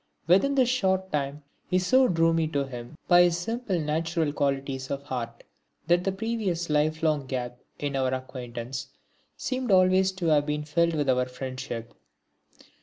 [0.25, 4.89] Within this short time he so drew me to him by his simple natural qualities
[4.89, 5.43] of heart,
[5.85, 8.87] that the previous life long gap in our acquaintance
[9.37, 11.93] seemed always to have been filled with our friendship.